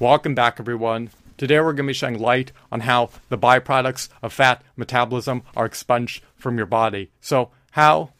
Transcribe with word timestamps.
Welcome 0.00 0.34
back, 0.34 0.58
everyone. 0.58 1.10
Today 1.36 1.58
we're 1.60 1.74
going 1.74 1.84
to 1.84 1.90
be 1.90 1.92
shedding 1.92 2.18
light 2.18 2.52
on 2.72 2.80
how 2.80 3.10
the 3.28 3.36
byproducts 3.36 4.08
of 4.22 4.32
fat 4.32 4.62
metabolism 4.74 5.42
are 5.54 5.66
expunged 5.66 6.24
from 6.36 6.56
your 6.56 6.64
body. 6.64 7.10
So, 7.20 7.50
how 7.72 8.14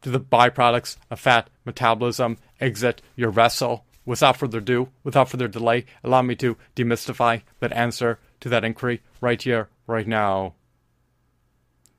do 0.00 0.10
the 0.10 0.18
byproducts 0.18 0.96
of 1.10 1.20
fat 1.20 1.50
metabolism 1.66 2.38
exit 2.58 3.02
your 3.16 3.30
vessel? 3.32 3.84
Without 4.06 4.38
further 4.38 4.60
ado, 4.60 4.88
without 5.04 5.28
further 5.28 5.46
delay, 5.46 5.84
allow 6.02 6.22
me 6.22 6.36
to 6.36 6.56
demystify 6.74 7.42
that 7.58 7.72
answer 7.74 8.18
to 8.40 8.48
that 8.48 8.64
inquiry 8.64 9.02
right 9.20 9.42
here, 9.42 9.68
right 9.86 10.08
now. 10.08 10.54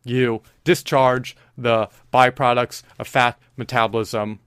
You 0.04 0.42
discharge 0.64 1.38
the 1.56 1.90
byproducts 2.12 2.82
of 2.98 3.08
fat 3.08 3.38
metabolism 3.56 4.40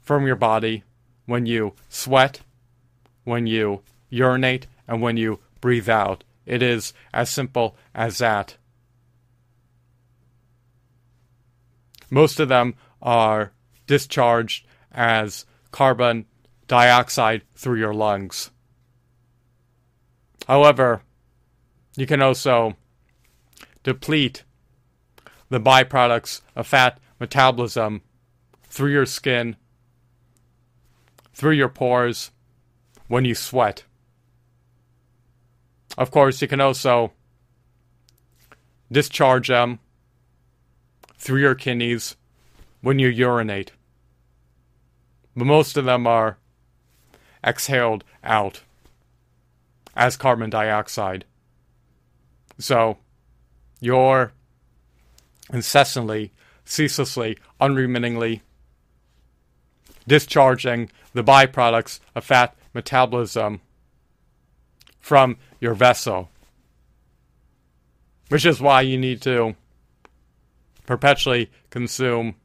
from 0.00 0.24
your 0.24 0.36
body 0.36 0.84
when 1.26 1.46
you 1.46 1.74
sweat, 1.88 2.42
when 3.24 3.48
you 3.48 3.82
urinate, 4.10 4.66
and 4.86 5.00
when 5.00 5.16
you 5.16 5.40
breathe 5.60 5.88
out. 5.88 6.24
It 6.44 6.62
is 6.62 6.92
as 7.14 7.30
simple 7.30 7.76
as 7.94 8.18
that. 8.18 8.56
Most 12.10 12.40
of 12.40 12.48
them 12.48 12.74
are 13.00 13.52
discharged 13.86 14.66
as 14.92 15.46
carbon 15.70 16.26
dioxide 16.66 17.42
through 17.54 17.78
your 17.78 17.94
lungs. 17.94 18.50
However, 20.46 21.02
you 21.96 22.06
can 22.06 22.20
also 22.20 22.76
deplete 23.82 24.44
the 25.48 25.60
byproducts 25.60 26.40
of 26.56 26.66
fat 26.66 26.98
metabolism 27.18 28.02
through 28.64 28.92
your 28.92 29.06
skin, 29.06 29.56
through 31.34 31.52
your 31.52 31.68
pores, 31.68 32.30
when 33.08 33.24
you 33.24 33.34
sweat. 33.34 33.84
Of 35.98 36.10
course, 36.10 36.40
you 36.40 36.48
can 36.48 36.60
also 36.60 37.12
discharge 38.90 39.48
them 39.48 39.78
through 41.16 41.40
your 41.40 41.54
kidneys 41.54 42.16
when 42.80 42.98
you 42.98 43.08
urinate. 43.08 43.72
But 45.36 45.46
most 45.46 45.76
of 45.76 45.84
them 45.84 46.06
are 46.06 46.38
exhaled 47.44 48.04
out 48.24 48.62
as 49.94 50.16
carbon 50.16 50.50
dioxide. 50.50 51.24
So, 52.58 52.98
you're 53.80 54.32
incessantly, 55.52 56.32
ceaselessly, 56.64 57.38
unremittingly 57.60 58.42
discharging 60.06 60.90
the 61.12 61.24
byproducts 61.24 62.00
of 62.14 62.24
fat 62.24 62.56
metabolism 62.74 63.60
from 65.00 65.36
your 65.60 65.74
vessel. 65.74 66.30
Which 68.28 68.46
is 68.46 68.60
why 68.60 68.82
you 68.82 68.96
need 68.96 69.20
to 69.22 69.56
perpetually 70.86 71.50
consume 71.70 72.36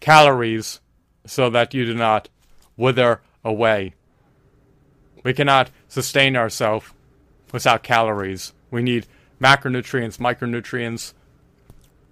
calories 0.00 0.80
so 1.24 1.48
that 1.48 1.72
you 1.72 1.86
do 1.86 1.94
not 1.94 2.28
wither 2.76 3.22
away. 3.44 3.94
We 5.24 5.32
cannot 5.32 5.70
sustain 5.88 6.36
ourselves 6.36 6.92
without 7.52 7.82
calories. 7.82 8.52
We 8.70 8.82
need 8.82 9.06
macronutrients, 9.40 10.18
micronutrients, 10.18 11.14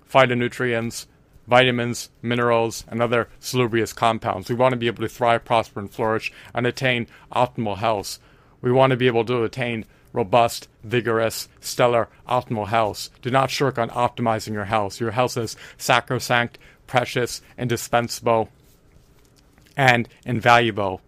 phytonutrients, 0.08 1.06
vitamins, 1.46 2.10
minerals, 2.22 2.84
and 2.88 3.02
other 3.02 3.28
salubrious 3.38 3.92
compounds. 3.92 4.48
We 4.48 4.54
want 4.54 4.72
to 4.72 4.78
be 4.78 4.86
able 4.86 5.02
to 5.02 5.08
thrive, 5.08 5.44
prosper, 5.44 5.80
and 5.80 5.90
flourish 5.90 6.32
and 6.54 6.66
attain 6.66 7.06
optimal 7.32 7.78
health. 7.78 8.18
We 8.60 8.72
want 8.72 8.90
to 8.90 8.96
be 8.96 9.06
able 9.06 9.24
to 9.24 9.42
attain 9.42 9.84
robust, 10.12 10.68
vigorous, 10.82 11.48
stellar, 11.60 12.08
optimal 12.28 12.68
health. 12.68 13.10
Do 13.22 13.30
not 13.30 13.50
shirk 13.50 13.78
on 13.78 13.90
optimizing 13.90 14.52
your 14.52 14.64
health. 14.64 15.00
Your 15.00 15.12
health 15.12 15.36
is 15.36 15.56
sacrosanct, 15.76 16.58
precious, 16.86 17.42
indispensable, 17.56 18.48
and 19.76 20.08
invaluable. 20.24 21.00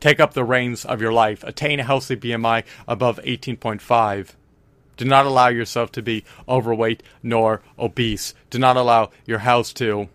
Take 0.00 0.18
up 0.18 0.34
the 0.34 0.44
reins 0.44 0.84
of 0.84 1.00
your 1.00 1.12
life. 1.12 1.44
Attain 1.44 1.80
a 1.80 1.84
healthy 1.84 2.16
BMI 2.16 2.64
above 2.88 3.20
18.5. 3.24 4.30
Do 5.02 5.08
not 5.08 5.26
allow 5.26 5.48
yourself 5.48 5.90
to 5.92 6.00
be 6.00 6.22
overweight 6.48 7.02
nor 7.24 7.60
obese. 7.76 8.34
Do 8.50 8.60
not 8.60 8.76
allow 8.76 9.10
your 9.26 9.40
house 9.40 9.72
to 9.72 10.08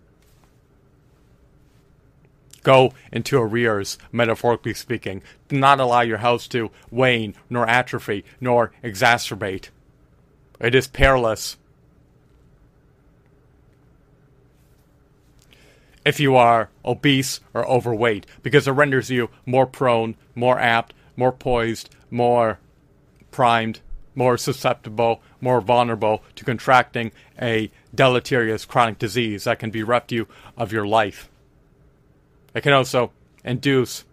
go 2.63 2.93
into 3.11 3.37
arrears, 3.37 3.97
metaphorically 4.13 4.73
speaking. 4.73 5.23
Do 5.49 5.59
not 5.59 5.81
allow 5.81 5.99
your 5.99 6.19
house 6.19 6.47
to 6.47 6.71
wane, 6.89 7.35
nor 7.49 7.67
atrophy, 7.67 8.23
nor 8.39 8.71
exacerbate. 8.81 9.71
It 10.61 10.73
is 10.73 10.87
perilous. 10.87 11.57
If 16.05 16.21
you 16.21 16.37
are 16.37 16.69
obese 16.85 17.41
or 17.53 17.67
overweight, 17.67 18.25
because 18.41 18.69
it 18.69 18.71
renders 18.71 19.09
you 19.09 19.31
more 19.45 19.65
prone, 19.65 20.15
more 20.33 20.57
apt, 20.57 20.93
more 21.17 21.33
poised, 21.33 21.89
more 22.09 22.59
primed 23.31 23.81
more 24.17 24.35
susceptible, 24.35 25.21
more 25.39 25.61
vulnerable 25.61 26.23
to 26.35 26.43
contracting 26.43 27.11
a 27.39 27.69
deleterious 27.93 28.65
chronic 28.65 28.97
disease 28.97 29.43
that 29.43 29.59
can 29.59 29.69
bereft 29.69 30.11
you 30.11 30.27
of 30.57 30.73
your 30.73 30.87
life. 30.87 31.29
It 32.55 32.61
can 32.61 32.73
also 32.73 33.11
induce 33.45 34.03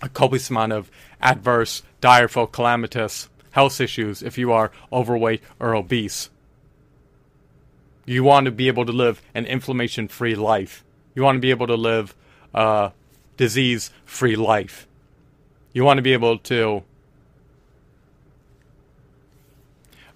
a 0.00 0.08
copious 0.08 0.48
amount 0.48 0.72
of 0.72 0.90
adverse, 1.20 1.82
direful, 2.00 2.46
calamitous 2.46 3.28
health 3.50 3.78
issues 3.78 4.22
if 4.22 4.38
you 4.38 4.50
are 4.52 4.72
overweight 4.90 5.42
or 5.60 5.74
obese. 5.74 6.30
You 8.06 8.24
want 8.24 8.46
to 8.46 8.50
be 8.50 8.68
able 8.68 8.86
to 8.86 8.92
live 8.92 9.20
an 9.34 9.44
inflammation 9.44 10.08
free 10.08 10.34
life. 10.34 10.82
You 11.14 11.22
want 11.22 11.36
to 11.36 11.40
be 11.40 11.50
able 11.50 11.66
to 11.66 11.76
live 11.76 12.14
a 12.54 12.92
disease 13.36 13.90
free 14.06 14.36
life. 14.36 14.88
You 15.74 15.84
want 15.84 15.98
to 15.98 16.02
be 16.02 16.14
able 16.14 16.38
to 16.38 16.84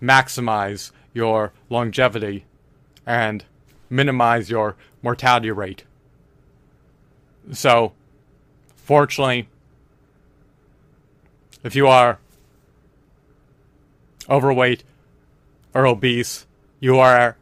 maximize 0.03 0.91
your 1.12 1.53
longevity 1.69 2.44
and 3.06 3.44
minimize 3.91 4.50
your 4.50 4.76
mortality 5.03 5.50
rate. 5.50 5.84
So, 7.53 7.92
fortunately, 8.76 9.48
if 11.64 11.75
you 11.75 11.87
are 11.87 12.19
overweight 14.28 14.84
or 15.75 15.87
obese, 15.87 16.47
you 16.81 16.98
are 16.98 17.37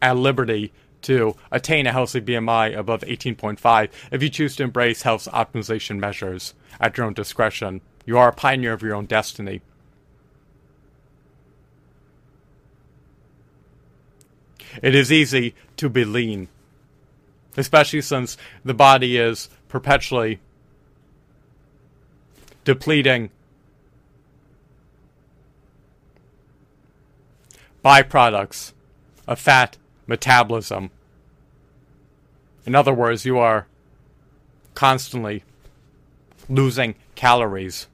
at 0.00 0.16
liberty 0.16 0.72
to 1.02 1.36
attain 1.50 1.86
a 1.86 1.92
healthy 1.92 2.20
BMI 2.20 2.76
above 2.76 3.02
18.5 3.02 3.90
if 4.10 4.22
you 4.22 4.28
choose 4.28 4.56
to 4.56 4.62
embrace 4.62 5.02
health 5.02 5.28
optimization 5.32 5.98
measures 5.98 6.54
at 6.80 6.96
your 6.96 7.06
own 7.06 7.12
discretion. 7.12 7.80
You 8.04 8.18
are 8.18 8.28
a 8.28 8.34
pioneer 8.34 8.72
of 8.72 8.82
your 8.82 8.94
own 8.94 9.06
destiny. 9.06 9.62
It 14.82 14.94
is 14.94 15.12
easy 15.12 15.54
to 15.76 15.88
be 15.88 16.04
lean, 16.04 16.48
especially 17.56 18.00
since 18.00 18.36
the 18.64 18.74
body 18.74 19.16
is 19.16 19.48
perpetually 19.68 20.38
depleting 22.64 23.30
byproducts 27.84 28.72
of 29.26 29.38
fat 29.38 29.76
metabolism. 30.06 30.90
In 32.64 32.74
other 32.74 32.94
words, 32.94 33.24
you 33.24 33.38
are 33.38 33.66
constantly 34.74 35.42
losing 36.48 36.94
calories, 37.14 37.88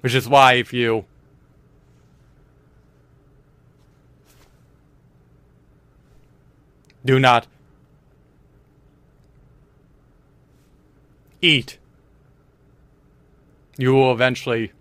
which 0.00 0.14
is 0.14 0.28
why 0.28 0.54
if 0.54 0.72
you 0.72 1.04
Do 7.04 7.18
not 7.18 7.46
eat. 11.42 11.78
You 13.76 13.92
will 13.92 14.12
eventually 14.12 14.72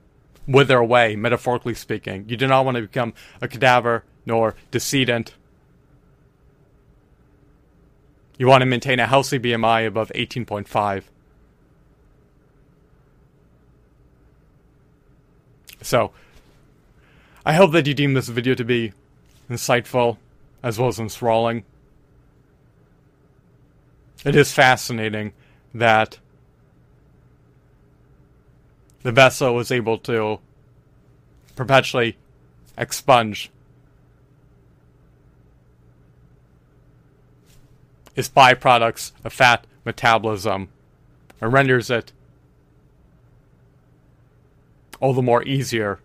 wither 0.47 0.77
away, 0.77 1.15
metaphorically 1.15 1.73
speaking. 1.73 2.25
You 2.27 2.37
do 2.37 2.47
not 2.47 2.65
want 2.65 2.75
to 2.75 2.81
become 2.81 3.13
a 3.41 3.47
cadaver 3.47 4.03
nor 4.25 4.55
decedent. 4.71 5.33
You 8.37 8.47
want 8.47 8.61
to 8.61 8.65
maintain 8.65 8.99
a 8.99 9.07
healthy 9.07 9.39
BMI 9.39 9.87
above 9.87 10.11
18.5. 10.15 11.03
So, 15.81 16.11
I 17.45 17.53
hope 17.53 17.73
that 17.73 17.85
you 17.85 17.93
deem 17.93 18.13
this 18.13 18.29
video 18.29 18.55
to 18.55 18.63
be 18.63 18.93
insightful 19.49 20.17
as 20.63 20.79
well 20.79 20.87
as 20.87 20.99
enthralling. 20.99 21.65
It 24.25 24.35
is 24.35 24.53
fascinating 24.53 25.33
that 25.73 26.19
the 29.01 29.11
vessel 29.11 29.59
is 29.59 29.71
able 29.71 29.97
to 29.99 30.39
perpetually 31.55 32.17
expunge 32.77 33.51
its 38.15 38.29
byproducts 38.29 39.11
of 39.25 39.33
fat 39.33 39.65
metabolism 39.83 40.69
and 41.41 41.51
renders 41.51 41.89
it 41.89 42.13
all 45.01 45.13
the 45.13 45.21
more 45.21 45.43
easier 45.43 45.99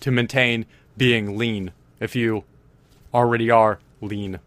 to 0.00 0.10
maintain 0.10 0.64
being 0.96 1.36
lean 1.36 1.72
if 1.98 2.16
you 2.16 2.44
already 3.12 3.50
are 3.50 3.80
lean. 4.00 4.38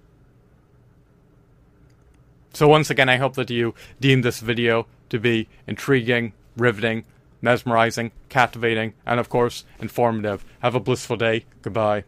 So 2.54 2.68
once 2.68 2.90
again, 2.90 3.10
I 3.10 3.18
hope 3.18 3.34
that 3.36 3.50
you 3.50 3.74
deem 4.00 4.22
this 4.22 4.40
video 4.40 4.86
to 5.10 5.20
be 5.20 5.50
intriguing, 5.68 6.34
riveting, 6.56 7.04
mesmerizing, 7.42 8.12
captivating, 8.30 8.94
and 9.06 9.20
of 9.20 9.30
course, 9.30 9.66
informative. 9.80 10.46
Have 10.62 10.76
a 10.76 10.80
blissful 10.80 11.18
day. 11.18 11.46
Goodbye. 11.62 12.06